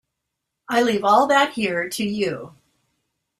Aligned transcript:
I 0.67 0.81
leave 0.81 1.03
all 1.03 1.27
that 1.27 1.53
here 1.53 1.87
to 1.87 2.03
you. 2.03 2.55